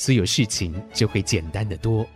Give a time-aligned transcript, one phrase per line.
[0.00, 2.06] 所有事情就会简单得多。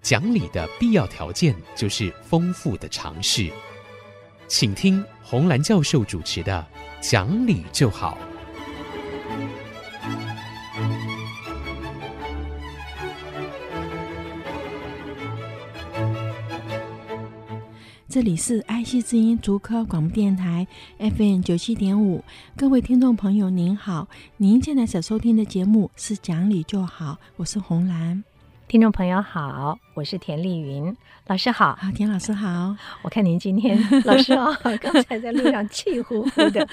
[0.00, 3.50] 讲理的必要条件就是丰富的尝试。
[4.46, 6.64] 请听红兰教授主持的
[7.10, 8.16] 《讲理就好》。
[18.18, 20.66] 这里是爱惜之音竹科广播电台
[20.98, 22.24] FM 九七点五，
[22.56, 24.08] 各位听众朋友您好，
[24.38, 28.24] 您现在所收听的节目是讲理就好，我是红兰。
[28.66, 30.96] 听众朋友好，我是田丽云
[31.28, 32.76] 老师好，好，田老师好。
[33.02, 36.68] 我看您今天老师啊， 刚才在路上气呼呼的，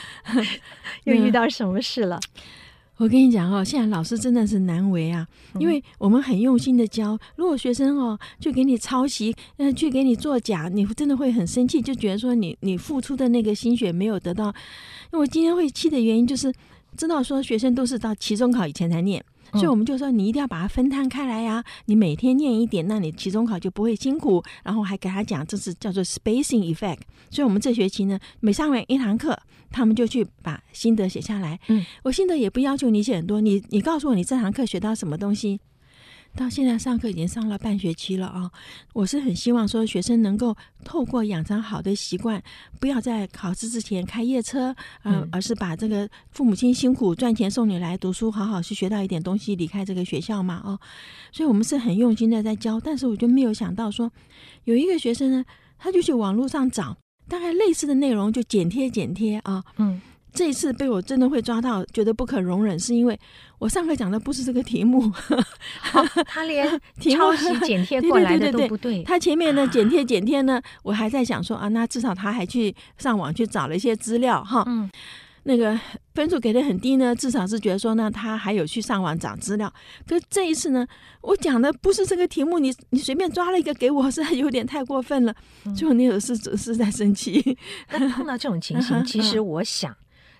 [1.06, 2.20] 又遇到什么事了？
[2.98, 5.28] 我跟你讲哦，现在老师真的是难为啊，
[5.60, 14.54] 因为我们很用心的教，如果学生哦去给你抄袭，嗯、呃，去给你作假，你真的会很生气，就觉得说你你付出的那个心血没有得到。
[15.12, 16.54] 那我今天会气的原因就是，
[16.96, 19.24] 知道说学生都是到期中考以前才念。
[19.54, 21.64] 所以我们就说，你一定要把它分摊开来呀、啊。
[21.86, 24.44] 你每天念一点，那你期中考就不会辛苦。
[24.64, 26.98] 然后还给他讲，这是叫做 spacing effect。
[27.30, 29.38] 所以我们这学期呢，每上完一堂课，
[29.72, 31.60] 他们就去把心得写下来。
[31.68, 35.60] 嗯，我心得也不要求你写很多，你你告诉我你这堂课学到什么东西。
[36.38, 38.52] 到现在上课已经上了半学期了啊！
[38.92, 42.44] 我是很希望说学生能够透过养成好的习惯，
[42.78, 50.78] 不要在考试之前开夜车，嗯，而是把这个父母亲辛苦赚钱送你来读书，好好去学到一点东西，离开这个学校嘛，哦，
[51.32, 54.12] 所以我们是很用心的在教，但是我就没有想到说，
[54.66, 55.46] 有一个学生呢，
[55.78, 60.02] 他就去网络上找大概类似的内容，就剪贴剪贴啊，嗯。
[60.38, 63.18] 这一次被我真的会抓到，觉得不可容忍，是因为
[63.58, 65.02] 我上课讲的不是这个题目，
[65.94, 66.68] 哦、他连
[67.00, 69.02] 抄袭剪贴过来的 都不对。
[69.04, 74.62] 他前面的剪贴剪贴呢，我还在想说啊，那至少他还去上网去找了一些资料哈。
[74.68, 74.92] 嗯，
[75.48, 75.80] 那个
[76.16, 79.72] 分数给的很低呢，至少是觉得说呢，他还有去上网找资料。
[80.08, 80.86] 可这一次呢，
[81.22, 85.36] 我讲的不是这个题目，你你随便抓了一个给我，是有点太过分了。
[85.76, 87.58] 就那个是是在生气。
[87.92, 89.96] 那碰到这种情形，其实 我想。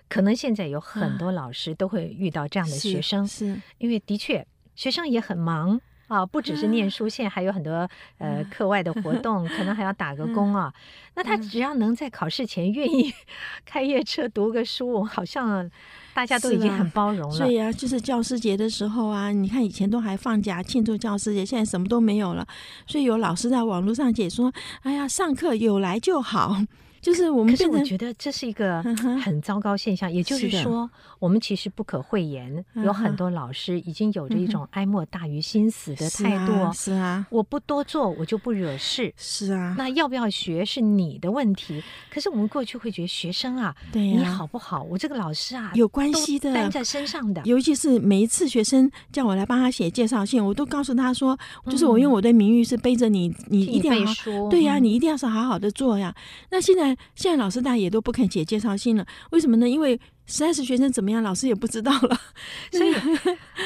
[0.08, 4.46] 可能现在有很多老师都会遇到这样的学生，是因为的确
[4.76, 10.72] 学生也很忙啊，不只是念书，现在还有很多呃课外的活动，可能还要打个工啊。
[11.14, 13.12] 那他只要能在考试前愿意
[13.64, 15.68] 开夜车读个书，好像
[16.14, 17.38] 大家都已经很包容了。
[17.38, 22.46] 对呀啊，就是教师节的时候啊，你看以前都还放假庆祝教师节，现在什么都没有了。
[22.86, 24.52] 所以有老师在网络上解说
[24.84, 26.58] ：“哎呀，上课有来就好。”
[27.06, 28.82] 就是我们，可是我觉得这是一个
[29.22, 30.12] 很糟糕现象。
[30.12, 30.90] 也就是说，
[31.20, 36.72] 我们其实不可讳言，有很多老师已经有着一种哀莫大于心死的态度。
[36.72, 39.14] 是啊，我不多做，我就不惹事。
[39.16, 41.80] 是啊，那要不要学是你的问题。
[42.10, 44.82] 可是我们过去会觉得学生啊，对你好不好？
[44.82, 47.40] 我这个老师啊，有关系的，担在身上的。
[47.44, 51.38] 尤其是每一次学生叫我来帮他写介绍信，我都告诉他说，
[51.70, 56.12] 就是我用我的名誉是背着你，你一定要说，对呀，你一定要是好好的做呀。
[56.50, 56.95] 那现在。
[57.14, 59.68] 现在老师大家也都不肯写介绍信了，为什么呢？
[59.68, 62.20] 因为实在是学生怎么样，老师也不知道了。
[62.72, 62.94] 所以，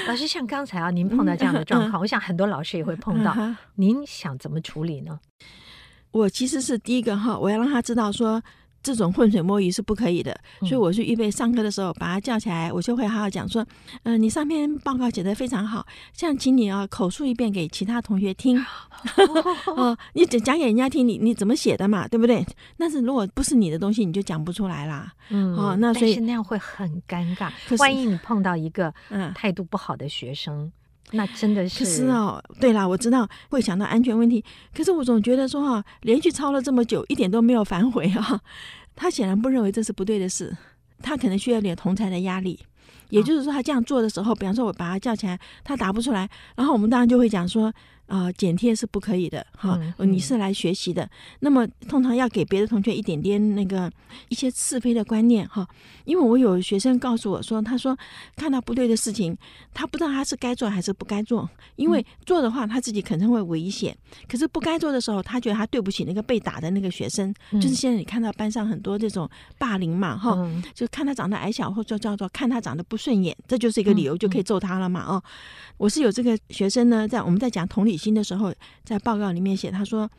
[0.06, 3.36] 老师像刚才啊， 您碰到这样的状况，我想很多老师也会碰到。
[3.76, 5.19] 您想怎么处理呢？
[6.10, 8.42] 我其实是第一个哈，我要让他知道说。
[8.82, 13.62] 这种浑水摸鱼是不可以的，所以我去预备上课的时候把他叫起来，我就会好好讲说，
[14.04, 18.58] 嗯、呃，你上篇报告写得非常好，像请你啊口述一遍给其他同学听，
[19.76, 22.44] 哦，你讲讲给人家听，你你怎么写的嘛，对不对？
[22.78, 25.12] 但是如果不是你的东西，你就讲不出来啦。
[25.28, 27.50] 嗯，哦，那所以那样会很尴尬。
[27.78, 30.72] 万一你碰到一个嗯态度不好的学生。
[31.12, 38.40] 那真的是，可是哦，对啦，我知道会想到安全问题，可是我总觉得说哈，连续抄了这么久，一点都没有反悔啊，
[38.94, 40.56] 他显然不认为这是不对的事，
[41.02, 42.58] 他可能需要点同才的压力，
[43.08, 47.72] 也就是说他这样做的时候，比方说我把他叫起来，他答不出来，然后我们当然就会讲说。
[48.10, 51.08] 啊、呃，剪贴是不可以的，哈、你是来学习的。
[51.38, 53.88] 那么通常要给别的同学一点点那个
[54.28, 55.64] 一些是非的观念，哈。
[56.04, 57.96] 因为我有学生告诉我说，他说
[58.34, 59.36] 看到不对的事情，
[59.72, 61.48] 他不知道他是该做还是不该做。
[61.76, 63.94] 因为做的话，他自己肯定会危险；
[64.28, 67.32] 可是不该做的时候，他觉得他对不起那个被打的那个学生。
[67.52, 75.04] 嗯、就是现在你看到班上很多这种霸凌嘛，哈、嗯，就看他长得矮小，或者叫做看他长得不顺眼，这就是一个理由，就可以揍他了嘛。
[75.04, 75.22] 哦，
[75.76, 78.52] 我是有这个学生呢，在我们在讲同理心的时候，
[78.85, 80.11] 在报告里面写，他说。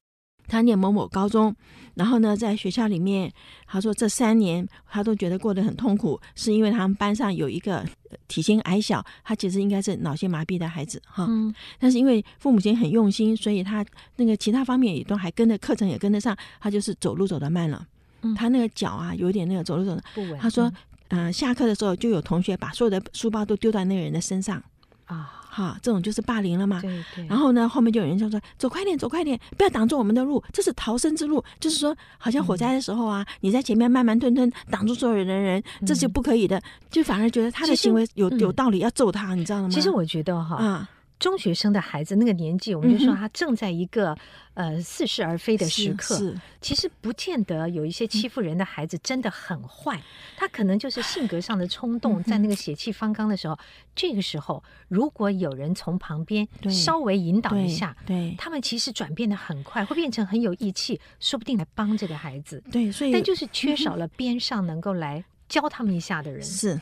[0.47, 1.55] 他念某某高中，
[1.93, 3.31] 然后呢，在学校里面，
[3.67, 7.85] 他说这三年他都觉得过得很痛苦，是因为他们班上有一个
[8.27, 11.25] 体型矮小，他其实应该是脑性麻痹的孩子哈。
[11.29, 11.53] 嗯。
[11.79, 13.85] 但是因为父母亲很用心，所以他
[14.17, 17.87] 那个其他方面也都还跟着课程也跟得上，他就是走路走得慢了。
[18.23, 18.35] 嗯。
[18.35, 20.37] 他那个脚啊，有点那个走路走的不稳。
[20.37, 20.65] 他说，
[21.09, 24.61] 嗯、呃，下课的时候就有同学把所有的书包都丢在那个人的身上
[25.05, 25.37] 啊。
[25.53, 26.79] 哈，这种就是霸凌了嘛。
[26.79, 27.27] 对对。
[27.27, 36.57] 然后呢，后面就有人就说：“走快点，走快点，不要挡住我们的路，这是逃生之路。”就是说，好像火灾的时候啊，嗯、你在前面慢慢吞吞，挡住所有人的人，这是不可以的。
[36.59, 39.69] 嗯、就反而觉得他的行为有有道理，要揍他，你知道吗？
[39.69, 40.55] 其实我觉得哈。
[40.55, 40.89] 啊
[41.21, 44.17] 中学生的孩子那个年纪，我们就说他正在一个、
[44.55, 46.15] 嗯、呃似是而非的时刻。
[46.15, 50.01] 是，是其实不见得有一些欺负人的孩子真的很坏，嗯、
[50.35, 53.59] 他可能就是性格上的冲动，在那个血气方刚的时候，嗯、
[53.95, 62.61] 这个时候如果有人从旁边稍微引导一下，对，对他们其实转变的很快，会变成很有义气，说不定来帮这个孩子。
[62.71, 66.41] 对，所以但就是缺少了边上能够来教他们一下的人。
[66.41, 66.81] 是。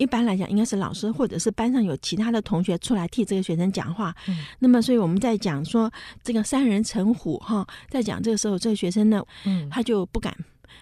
[0.00, 4.16] 一般来讲，应该是老师或者是班上有其他的同学出来替这个学生讲话。
[4.28, 5.92] 嗯、那么，所以我们在讲说
[6.24, 10.34] 这个三人成虎哈，在讲这个时候，这个学生呢，嗯、他就不敢，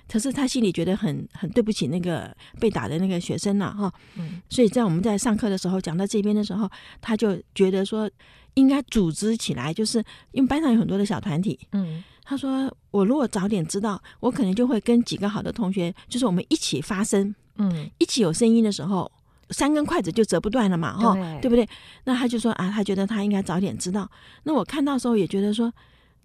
[0.09, 3.93] 可是他心里觉得很很对不起那个被打的那个学生了哈。
[4.17, 6.69] 嗯、所以在我们在上课的时候讲到这边的时候，
[7.01, 8.11] 他就觉得说
[8.55, 10.03] 应该组织起来，就是
[10.33, 11.59] 因为班上有很多的小团体。
[11.73, 17.35] 嗯，他说我如果早点知道，我可能就会跟几个好的同学，就是我们一起发声。
[17.57, 19.11] 嗯，一起有声音的时候，
[19.51, 21.69] 三根筷子就折不断了嘛，哈对，不对？
[22.05, 24.09] 那他就说啊，他觉得他应该早点知道。
[24.45, 25.73] 那我看到时候也觉得说，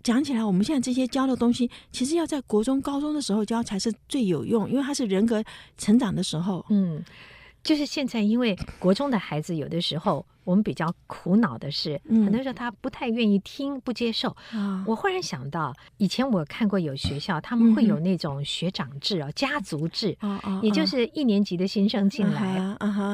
[0.03, 5.43] 讲起来，我们现在这些教的东西，其实要在国中、高中的时候教才是最有用，因为他是人格
[5.77, 6.65] 成长的时候。
[6.69, 7.03] 嗯，
[7.63, 10.25] 就是现在，因为国中的孩子有的时候。
[10.43, 14.35] 我们比较苦恼的是，很多时候他不太愿意听、不接受。
[14.53, 22.59] 嗯、我忽然想到，以前我看过有学校，他们会有那种学长制啊、哦、家族制，哦哦、也就是一年级的新生进来，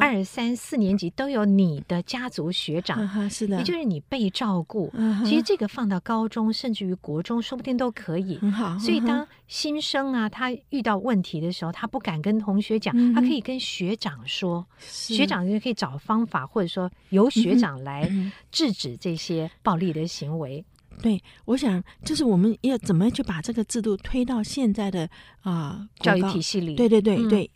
[0.01, 4.91] 二三四年级都有你的家族学长，哦、是的，也就是你被照顾。
[4.95, 8.39] 哦、其实这个放到高中，甚至于国中，说不定都可以。
[8.79, 17.18] 所以当新生啊，他遇到问题的时候，他不敢跟同学讲，嗯、他可以跟学长说，学长就可以找方法，或者说有。
[17.19, 18.09] 由学长来
[18.51, 20.63] 制止这些暴力的行为。
[21.01, 25.09] 对，我想就是我们要怎么去把这个制度推到现在的
[25.41, 26.75] 啊、呃、教育体系里。
[26.75, 27.49] 对对对对，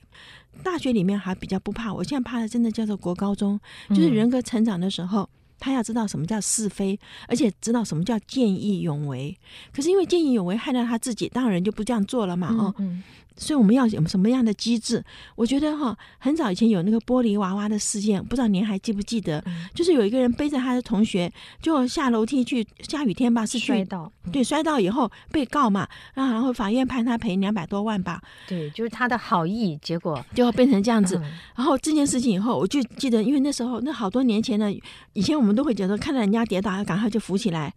[0.54, 5.30] 嗯、大学里面还比较不怕，我现在怕的真的叫做国高中，就是人格成长的时候，嗯、
[5.60, 9.38] 他要知道什么叫是非，而且知道什么叫见义勇为。
[9.74, 12.48] 可是因为见义勇为害到他自己，当然人就不这样做了嘛。
[12.48, 12.74] 哦。
[12.78, 13.04] 嗯嗯
[13.36, 15.04] 所以我们要有什么样的机制？
[15.36, 19.42] 我觉得哈，很早以前有那个玻璃娃娃的事件，不知道您还记不记得？
[19.46, 21.32] 嗯、就是有一个人背着他的同学，
[21.62, 28.22] 就下楼梯去，下雨天吧，是摔倒，对，摔倒以后被告嘛，然后法院判他赔两百多万吧。
[28.48, 31.18] 对，就是他的好意，结果就变成这样子。
[31.18, 34.72] 嗯、然后这件事情以后，我就记得，因为那时候那好多年前呢，
[35.14, 37.74] 以前我们都会觉得看到人家跌倒，赶快就扶起来。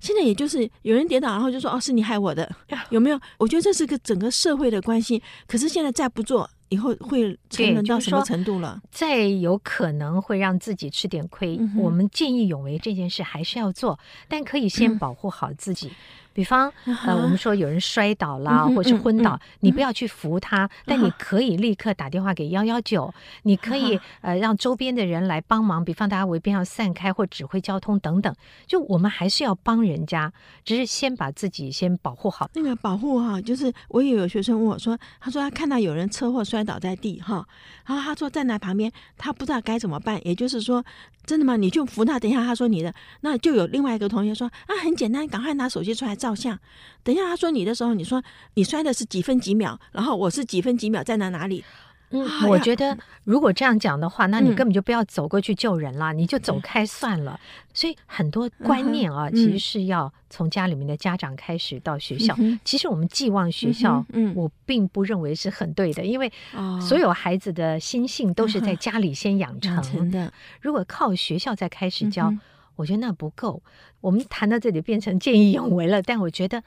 [0.00, 2.50] 现在也就是有人跌倒，然后就说：“哦，是你害我的。
[2.90, 3.20] ”有没有？
[3.38, 5.22] 我觉得这是个整个社会的关系。
[5.46, 8.80] 可是现在再不做，以后会沉沦到什么程度了？
[8.90, 11.56] 再有可能会让自己吃点亏。
[11.58, 15.88] 嗯、我们见义勇为这件事还是要做，但可以先保护好自己。
[15.88, 15.90] 嗯
[16.38, 16.72] 比方，
[17.04, 28.32] 呃，我们说有人摔倒了，或者是昏倒，你不要去扶他，但你可以立刻打电话给幺幺九，你可以呃让周边的人来帮忙，比方大家围边要散开或指挥交通等等。
[28.68, 30.32] 就我们还是要帮人家，
[30.64, 32.48] 只是先把自己先保护好。
[32.54, 37.44] 那个保护哈，就是我也有学生问我说，他说他看到有人车祸摔倒在地哈，
[37.84, 40.84] 然后他说站在旁边，他不知道该怎么办，也就是说。
[41.26, 41.56] 真的吗？
[41.58, 42.18] 你就扶他。
[42.18, 42.90] 等一下，他说你的，
[43.20, 46.58] 那就有另外一个同学说啊，很简单，赶快拿手机出来照相。
[47.02, 48.22] 等一下，他说你的时候，你说
[48.54, 51.64] 你摔的是几分几秒，然后我是几分几秒在哪哪里。
[52.10, 57.38] 嗯，我觉得如果这样讲的话，那你根本就不要走过去救人了，嗯、你就走开算了。
[57.74, 62.34] 所以很多观念啊，嗯、其实是要从家里面的家长开始到学校。
[62.38, 66.32] 嗯、其实我们寄望学校，嗯，我并不认为是很对的，因为
[66.80, 70.32] 所有孩子的心性都是在家里先养成的。
[70.62, 72.40] 如果靠学校再开始教，嗯、
[72.78, 73.60] 我觉得那不够。
[74.00, 76.62] 我们谈到这里变成见义勇为了，但我觉得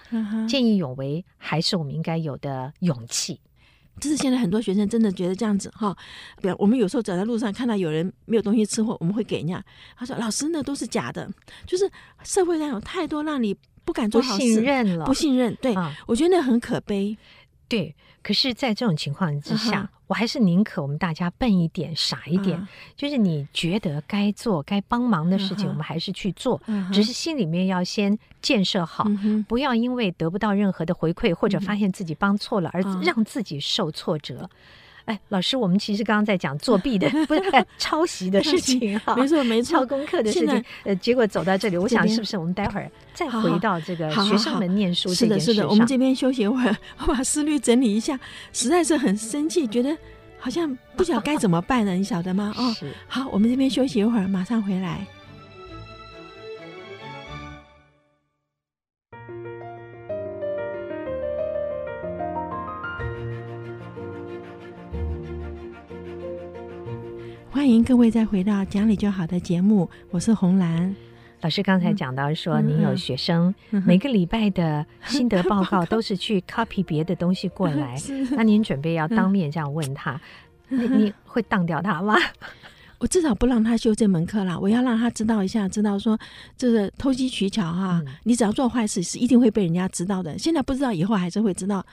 [0.47, 3.39] 见义勇为还是我们应该有的勇气。
[3.99, 5.95] 就是现在很多学生真的觉得这样子哈，
[6.41, 9.63] 比如我们有时候走在路上看到有人没有东西吃货，我们会给人家。
[9.95, 11.29] 他说：“老师，那都是假的。”
[11.65, 11.89] 就是
[12.23, 15.55] 社会上有太多让你不敢做好事，不信任了，不信任。
[15.61, 17.17] 对，啊、我觉得那很可悲。
[17.67, 20.00] 对，可是，在这种情况之下，uh.
[20.11, 22.67] 我还是宁可我们大家笨一点、傻一点，uh.
[22.97, 26.93] 就是你觉得该做、该帮忙的事情，我们还是去做，uh.
[26.93, 29.45] 只是心里面要先建设好，uh.
[29.45, 34.49] 不要因为得不到任何的回馈，或者发现自己帮错了，而让自己受挫折。
[35.05, 35.11] Uh.
[35.11, 37.41] 哎，老师，我们其实刚刚在讲作弊的， 不是
[37.77, 40.63] 抄袭的事情哈，没错没错，抄功课的事情。
[40.83, 45.53] 呃，结果走到这里，我想是不是我们待会儿再回到这个学生们念书这件事上？
[45.53, 48.19] 是的，是的，我们这边休息一会儿， 我把思虑整理一下，
[48.53, 49.95] 实在是很生气，觉得
[50.39, 51.93] 好像不晓得该怎么办了？
[51.93, 52.53] 你晓得吗？
[52.57, 52.75] 哦，
[53.07, 55.05] 好，我们这边休息一会儿，马上回来。
[67.81, 70.95] 迎各位再回到讲理就好的节目，我是红兰。
[71.41, 71.63] 老师。
[71.63, 77.97] 刚才讲到说，您有学生每个礼拜的心得报告 都是去 copy 别的东西过来，
[78.37, 80.21] 那您准备要当面这样问他，
[80.69, 82.15] 你你会当掉他吗？
[83.01, 86.15] 我至少不让他修这门课啦，我要让他知道一下，知道说
[86.55, 90.37] 这个投机取巧哈，嗯、你只要做坏事是一定会被人家知道的。
[90.37, 91.83] 现在不知道，以后还是会知道。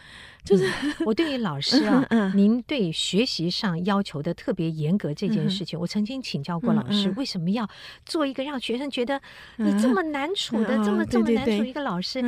[0.44, 7.66] 就是、嗯、我对于老师啊，嗯嗯、您对学习上要求的特别严格这件事情，嗯、我曾经请教过老师，为什么要
[8.04, 9.18] 做一个让学生觉得
[9.56, 12.22] 你这么难处的、嗯、这么这么难处一个老师？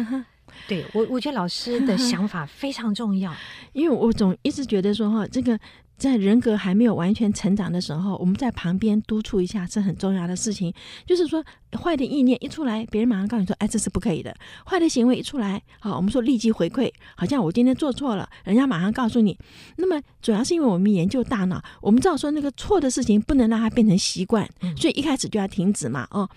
[0.66, 3.30] 对我，我觉得老师的想法非常重要，
[3.74, 5.60] 因为我总一直觉得说哈，这个。
[6.00, 10.72] 在人格还没有完全成长的时候，我们在旁边督促一下是很重要的事情。
[11.04, 11.44] 就是说，
[11.78, 14.34] 坏的意念一出来，别人马上告诉你说：“哎，这是不可以的。”
[14.66, 19.36] 坏的行为一出来，好，我们说立即回馈，好像我今天做错了，人家马上告诉你。
[19.76, 26.28] 那么，主要是因为我们研究大脑，我们知道说那个错的事情不能让它变成习惯，所以一开始就要停止嘛，哦。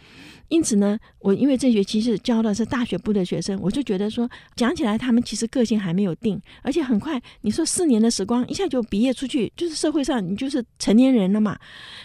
[0.50, 11.58] 因此呢，我因为这学期是教的是大学部的学生，我就觉得说，讲起来他们其实个性还没有定，而且很快，你说四年的时光一下就毕业出去，就是社会上你就是成年人了嘛。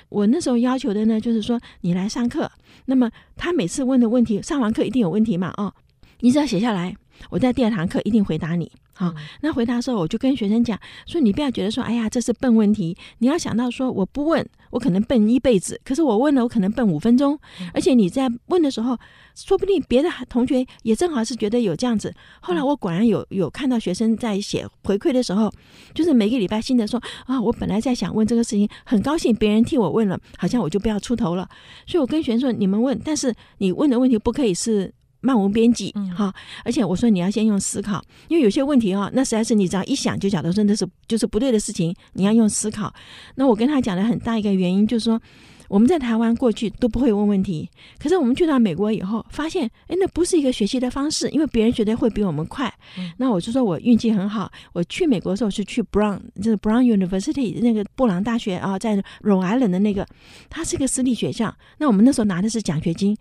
[0.08, 2.50] 我那时候要求的呢，就是说你来上课，
[2.88, 5.74] 那么他每次问的问题，上完课一定有问题嘛，哦，
[6.20, 6.96] 你只要写下来，
[7.28, 8.72] 我在第二堂课一定回答你。
[8.98, 10.76] 好，那回答的时候，我就跟学生讲
[11.06, 12.96] 说，你不要觉得说，哎呀，这是笨问题。
[13.18, 17.38] 你要想到说，我不问，我可能笨一辈子；可是我问了，我可能笨五分钟。
[17.72, 18.98] 而且你在问的时候，
[19.36, 22.12] 说不定别的同学也正好是觉得有这样子。
[22.40, 25.48] 后来我果然有有看到学生在写回馈的时候，
[25.94, 31.48] 就是每个礼拜新的说啊，我本来在想问这个事情，很高兴别人替我问了，好像我就不要出头了。
[31.86, 34.92] 所以我跟学生说，你们问，但是你问的问题不可以是。
[35.20, 36.32] 漫无边际，哈！
[36.64, 42.92] 而且我说你要先用思考，因为有些问题哈，那实在是你只要一想就晓得说那是就是不对的事情，你要用思考。
[43.34, 45.20] 那我跟他讲的很大一个原因就是说，
[45.68, 52.72] 我们在台湾过去都不会问问题，可是我们去到美国以后，发现哎，那不是一个学习的方式，因为别人学的会比我们快。
[53.18, 60.06] 那我就说我运气很好，我去美国的时候是去 Brown，就是 Brown University 那个布朗大学啊，在 Rhode Island 的那个，
[60.48, 61.54] 它是一个私立学校。
[61.78, 63.16] 那我们那时候拿的是奖学金。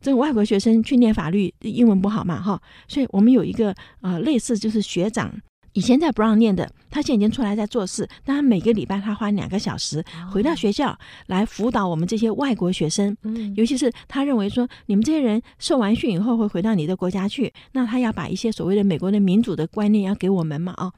[0.00, 5.32] 这个外国学生去念法律，英文不好嘛，哈，所以我们有一个呃类似就是学长，
[5.74, 20.92] 以前在 Brown 念的，他现在已经出来在做事，但他每个礼拜他花两个小时回到学校来辅导我们这些外国学生，嗯，尤其是他认为说你们这些人受完训以后会回到你的国家去，那他要把一些所谓的美国的民主的观念要给我们嘛，哦，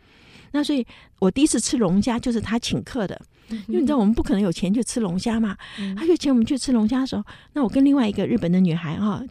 [0.50, 0.84] 那所以
[1.20, 3.20] 我第一次吃龙虾就是他请客的。
[3.68, 5.54] 因为你知道我们不可能有钱去吃龙虾嘛，
[5.96, 9.22] 他就请我们去吃龙虾的时候，那我跟另外一个日本的女孩哈，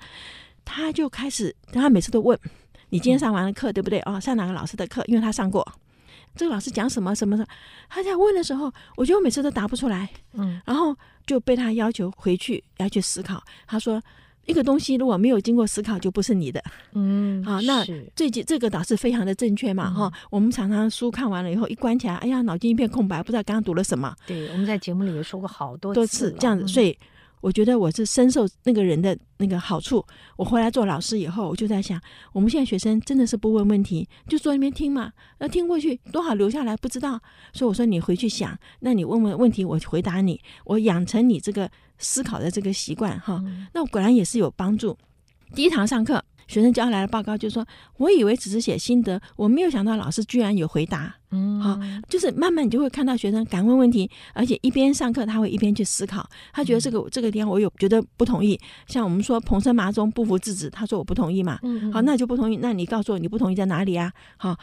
[0.63, 2.39] 她就开始，她每次都问
[2.93, 4.00] 你今天上完了课对不对？
[4.05, 5.03] 哦，上哪个老师的课？
[5.07, 5.67] 因为他上过，
[6.35, 7.43] 这个老师讲什么什么的，
[7.89, 10.95] 他在问的时候，我觉得我每次都答不出来，嗯，然后
[11.25, 14.00] 就被他要求回去要去思考，他说。
[14.45, 16.62] 一个东西如果没有经过思考，就不是你的。
[16.91, 17.81] 嗯，好，那
[18.13, 20.27] 这这这个倒是非常的正确嘛，哈、嗯。
[20.29, 24.13] 我们常常书看完了以后，一关起来，哎呀，脑筋一片空白，不知道刚刚读了什么。
[24.27, 26.97] 对，我们在节目里也说过好多次多次这样子，所以。
[27.43, 30.01] 我觉得我是深受那个人的那个好处。
[30.38, 35.12] 我回来做老师以后，我就在想，我们现在学生真的是不问问题，就坐那边听嘛。
[35.39, 37.19] 那听过去多少，留下来不知道。
[37.51, 43.43] 所以我说你回去想，那你问问问题，我回答你，我养成你这个思考的这个习惯哈。
[43.73, 44.97] 那我果然也是有帮助。
[45.53, 46.23] 第一堂上课。
[46.45, 47.65] 学生交来的报告就说
[47.97, 56.25] ：“我以为只是写心得，我没有想到老师居然有回答。”嗯，好，就是慢慢你就会看到学生敢问问题，而且一边上课他会一边去思考。
[56.53, 61.59] 他觉得这个这个地方我有觉得不同意，像我们说蓬生麻中，不服制止，他说我不同意嘛。
[61.63, 62.57] 嗯，好，那就不同意。
[62.57, 64.13] 那你告诉我你不同意在哪里啊？
[64.37, 64.55] 好。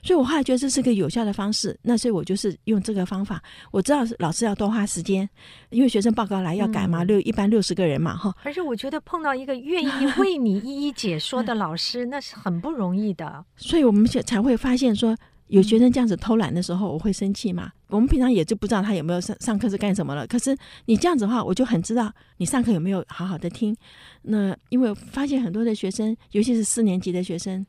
[0.00, 1.76] 所以，我后来觉得这是个有效的方式。
[1.82, 3.42] 那所以我就是用这个方法。
[3.72, 5.28] 我知道老师要多花时间，
[5.70, 8.32] 因为学生报告来要改嘛，六一般六十个人嘛，哈。
[8.44, 13.44] 而且我觉得碰到一个愿意为你一一解说的老师，那是很不容易的。
[13.56, 15.16] 所以我们才才会发现说，
[15.48, 17.72] 有学生这样子偷懒的时候，我会生气嘛？
[17.88, 20.26] 我们平常也就不知道他有没有上上课是干什么了。
[20.26, 23.76] 可是你这样子的话，我就很知道你上课有没有好好的听。
[24.22, 27.66] 那因为发现很多的学生，尤其是四年级的学生，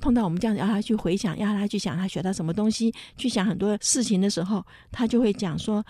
[0.00, 5.84] 碰到我们这样子要他去回想，要他去想他学到什么东西，去想很多事情的时候，他就会讲说：“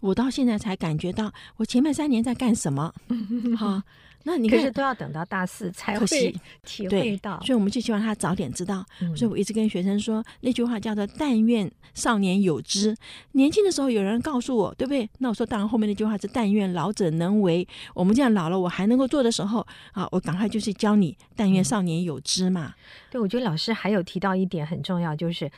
[0.00, 2.92] 我到现在才感觉到我前面三年在干什么。
[3.56, 3.82] ”好。
[4.24, 8.84] 那你可是都要等到大四才会体会到，所以我们就希望他早点知道。
[9.00, 12.96] 嗯、所以我一直跟学生说那句话叫做“但愿少年有知”。
[13.32, 15.08] 年轻的时候有人告诉我，对不对？
[15.18, 17.66] 那我说当然，后面那句话是“但愿老者能为”。
[17.94, 22.66] 我们这样老了，我还能够做的时候啊，我赶快就去教你“但愿少年有知”嘛。
[22.66, 22.74] 嗯、
[23.12, 25.50] 对，我觉得老师还有提到一点很重要，就是。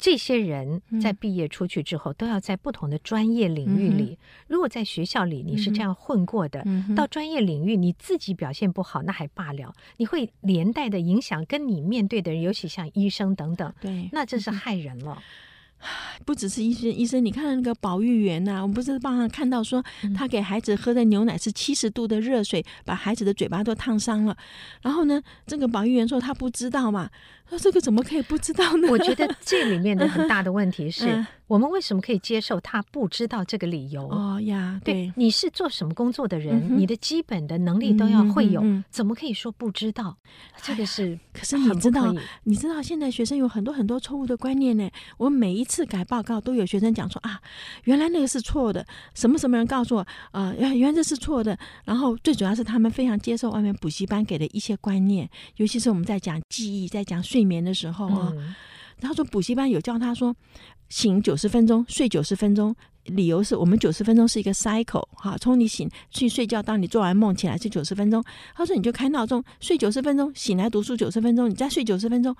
[0.00, 4.18] 这些人在毕业出去之后，都要在不同的专业领域里。
[4.48, 6.64] 如果在学校里你是这样混过的，
[6.96, 15.22] 到专业领域你自己表现不好，那还罢了，你会连带的影响跟你面对的人，尤其像医生等等，对，那真是害人了。
[16.24, 19.82] 不只是医生，医生，你看那个保育员呐、啊，我们不是帮他看到说，
[20.14, 24.36] 他给孩子喝的牛奶是七十度的热水，把孩子的嘴巴都烫伤了。
[24.82, 27.10] 然后呢，这个保育员说他不知道嘛。
[27.48, 28.86] 说这个怎么可以不知道呢？
[28.88, 34.08] 我觉得这里面的很大的问题是 我们为什么可以接受他不知道这个理由？
[34.08, 40.16] 哦呀，对，你是做什么工作的人，你的基本的能力都要会有，怎么可以说不知道？
[40.62, 44.88] 这个是，可是你知道，你知道现在学生有很多很多错误的观念呢。
[45.18, 47.40] 我每一次改报告都有学生讲说啊，
[47.84, 51.58] 原来那个是错的，什么什么人告诉我啊，原原来这是错的。
[51.84, 57.40] 然后最主要是他们非常接受外面补习班给的一些观念，尤其是我们在讲记忆，在讲睡。
[57.50, 58.32] 眠的时候啊，
[59.00, 60.36] 他说补习班有教他说
[60.88, 62.72] 醒九十分钟，睡九十分钟，
[63.04, 68.22] 理由是我们九十分钟是一个 cycle 哈，从你醒去睡觉到你做完梦起来是九十分钟。
[68.54, 72.36] 他说你就开闹钟睡九十分钟，醒来读书九十分钟，你再睡九十分钟。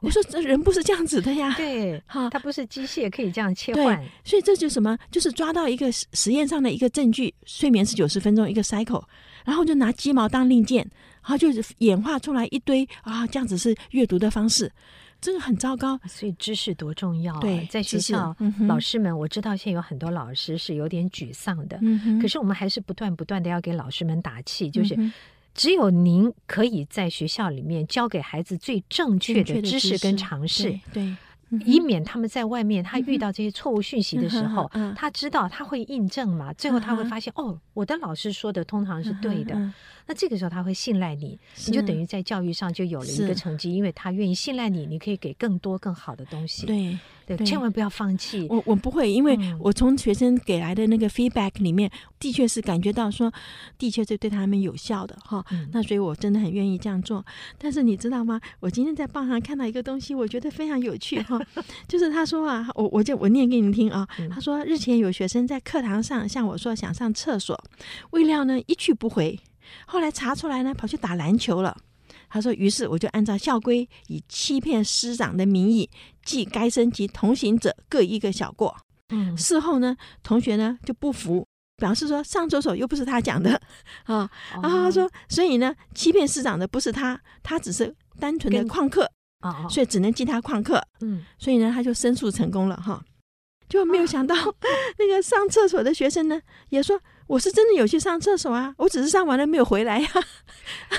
[0.00, 4.02] 我说这人不是这样子的呀，对，哈，他不是机械可以这样切换。
[4.24, 9.02] 所以这就什么，就是抓到一个实验上的一个证据，睡眠是九十分钟一个 cycle，
[9.44, 10.88] 然后就拿鸡毛当令箭。
[11.20, 14.72] 然后就是演化出来一堆啊，这样子是阅读的方式，
[15.20, 16.00] 这个很糟糕。
[16.08, 17.40] 所以知识多重要啊。
[17.40, 21.78] 对，在学校，嗯、老师们，我知道现在有很多老师是有点沮丧的。
[21.82, 22.18] 嗯。
[22.18, 24.96] 可是我们还是不断不断的要给老师们打气，就是
[25.58, 30.70] 只有您可以在学校里面教给孩子最正确的知识跟尝试。
[30.94, 31.02] 对。
[31.02, 31.16] 对
[31.64, 39.54] 以免他们在外面，他遇到这些错误讯息的时候，他知道他会印证嘛，最后他会发现，哦，我的老师说的通常是对的，
[40.04, 46.66] 那这个时候他会信赖你，你就等于在教育上就有了一个成绩，因为他愿意信赖你，你可以给更多更好的东西。
[46.66, 46.98] 对。
[47.36, 48.46] 对，千万不要放弃。
[48.48, 53.32] 我我不会，因为我从学生给来的那个 feedback 里面，的确是感觉到说，
[53.76, 55.44] 的确是对他们有效的哈。
[55.72, 57.24] 那所以我真的很愿意这样做。
[57.58, 58.40] 但是你知道吗？
[58.60, 61.38] 我今天在报上看到一个东西，我觉得非常有趣哈。
[61.86, 64.06] 就是他说啊，我我就我念给你听啊。
[64.30, 67.58] 他说日前有学生在课堂上向我说想上厕所，
[68.10, 69.38] 未料呢一去不回，
[69.86, 71.76] 后来查出来呢跑去打篮球了。
[72.28, 75.88] 他说：“于是我就按照校规，以欺骗师长的名义，
[76.24, 78.76] 记该生及同行者各一个小过。
[79.08, 83.60] 嗯，事后呢，同学呢就不服，表示说上厕所又不是他讲的
[84.04, 84.30] 啊。
[84.62, 89.10] 然后他说，所以呢，欺骗师长的不是他，他只是单纯的旷课
[89.40, 90.82] 啊，所以只能记他旷课。
[91.00, 93.02] 嗯，所以呢，他就申诉成功了哈。
[93.68, 94.34] 就没有想到
[94.98, 100.20] 那个上厕所的学生呢，也说。”我是真的有去上厕所啊，我只是上完了没有回来呀、啊。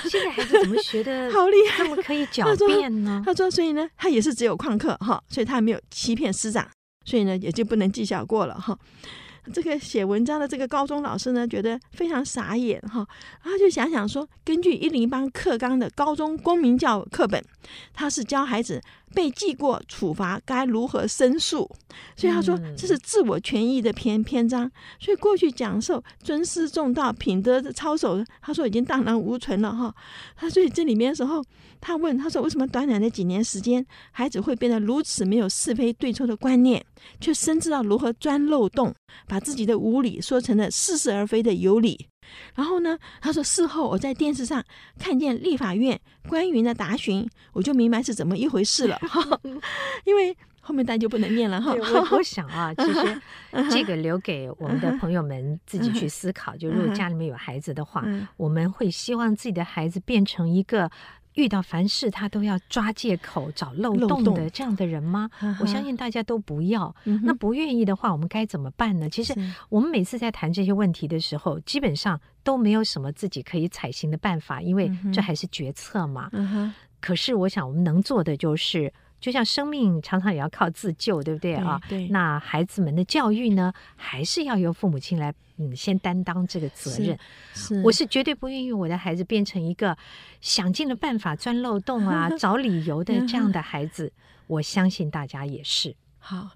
[0.08, 1.84] 现在孩子怎么学的 好厉害？
[1.84, 3.22] 他们可以狡辩呢？
[3.26, 6.66] 他说，所以呢，他也是只有旷课哈，所以他没有欺骗师长，
[7.04, 8.78] 所以呢，也就不能记小过了哈。
[9.52, 13.06] 这个写文章的这个高中老师呢，觉得非常傻眼哈，
[13.42, 17.42] 他就想想说，根据一零八课纲的高中公民教课本，
[17.92, 18.80] 他是教孩子
[19.14, 21.70] 被记过处罚该如何申诉，
[22.16, 29.94] 所以他说这是自我权益的篇篇章，所以过去讲授尊师重道、品德的操守，他说已经荡然无存了哈。
[30.36, 31.44] 他所以这里面的时候，
[31.80, 36.84] 他问他说，为什么短短的几年时间，孩子会变得如此没有是非对错的观念，
[37.20, 38.94] 却深知道如何钻漏洞，
[39.26, 42.06] 把自己的无理说成了似是而非的有理？
[42.54, 44.62] 然后呢，他说事后我在电视上
[44.98, 49.40] 看见立法院官员的答询，我就明白是怎么一回事了哈。
[50.04, 51.74] 因为后面大家就不能念了哈。
[51.74, 53.22] 我我想啊，其实
[53.70, 56.54] 这个留给我们的朋友们自己去思考。
[56.56, 58.04] 就如果家里面有孩子的话，
[58.36, 60.90] 我们会希望自己的孩子变成一个。
[61.34, 65.30] 遇到凡事他都要抓借口、找漏洞的这样的人吗？
[65.60, 66.94] 我相信大家都不要。
[67.22, 69.08] 那不愿意的话，我们该怎么办呢？
[69.08, 69.34] 其实
[69.68, 76.30] 我们每次在谈这些问题的时候，基本上都没有什么自己可以采行的办法，因为这还是决策嘛。
[77.00, 81.80] 可是我想，我们能做的就是就像生命常常也要靠自救，对不对啊？
[81.88, 82.08] 对。
[82.08, 87.18] 那孩子们的教育呢，还是要由父母亲来，嗯，先担当这个责任。
[87.52, 89.96] 是，是我是绝对不愿意我的孩子变成一个
[90.40, 94.10] 想尽了办法钻漏洞啊、 找理由的这样的孩子。
[94.48, 95.94] 我相信大家也是。
[96.18, 96.48] 好，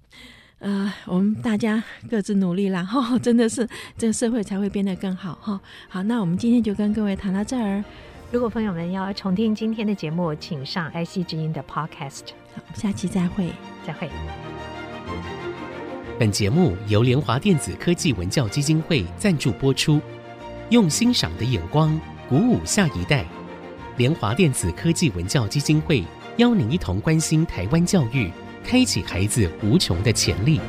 [0.59, 5.61] 呃，我们大家各自努力啦，然 后真的是这个社会才会变得更好哈。
[5.88, 7.85] 好，那我们今天就跟各位谈到这儿。
[8.35, 12.31] 如果朋友们要重听今天的节目，请上 IC 之音的 Podcast。
[12.53, 13.49] 好，下期再会，
[13.87, 14.11] 再会。
[16.18, 20.01] 本节目由联华电子科技文教基金会赞助播出，
[20.70, 21.97] 用欣赏的眼光
[22.29, 23.25] 鼓舞下一代。
[23.99, 26.03] 联华电子科技文教基金会
[26.38, 28.33] 邀您一同关心台湾教育，
[28.64, 30.61] 开启孩子无穷的潜力。